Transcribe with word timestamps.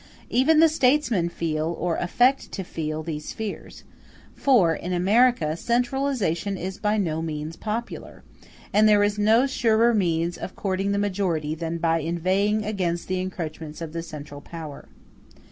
Even 0.31 0.59
the 0.59 0.67
statesmen 0.67 1.29
feel, 1.29 1.77
or 1.79 1.95
affect 1.97 2.51
to 2.53 2.63
feel, 2.63 3.03
these 3.03 3.33
fears; 3.33 3.83
for, 4.33 4.73
in 4.73 4.93
America, 4.93 5.55
centralization 5.55 6.57
is 6.57 6.79
by 6.79 6.97
no 6.97 7.21
means 7.21 7.55
popular, 7.55 8.23
and 8.73 8.89
there 8.89 9.03
is 9.03 9.19
no 9.19 9.45
surer 9.45 9.93
means 9.93 10.39
of 10.39 10.55
courting 10.55 10.91
the 10.91 10.97
majority 10.97 11.53
than 11.53 11.77
by 11.77 11.99
inveighing 11.99 12.65
against 12.65 13.07
the 13.07 13.19
encroachments 13.21 13.79
of 13.79 13.93
the 13.93 14.01
central 14.01 14.41
power. 14.41 14.87